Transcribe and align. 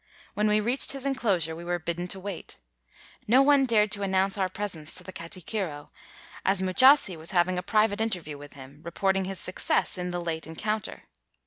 When 0.33 0.47
we 0.47 0.59
reached 0.59 0.93
his 0.93 1.05
enclosure, 1.05 1.55
we 1.55 1.63
were 1.63 1.77
bidden 1.77 2.07
to 2.07 2.19
wait. 2.19 2.57
No 3.27 3.43
one 3.43 3.67
dared 3.67 3.91
to 3.91 4.01
an 4.01 4.09
nounce 4.09 4.35
our 4.35 4.49
presence 4.49 4.95
to 4.95 5.03
the 5.03 5.13
katikiro, 5.13 5.91
as 6.43 6.59
Mu 6.59 6.73
jasi 6.73 7.15
was 7.15 7.29
having 7.37 7.59
a 7.59 7.61
private 7.61 8.01
interview 8.01 8.35
with 8.39 8.53
him, 8.53 8.81
reporting 8.81 9.25
his 9.25 9.39
success 9.39 9.99
in 9.99 10.09
the 10.09 10.19
late 10.19 10.47
en 10.47 10.55
counter. 10.55 11.03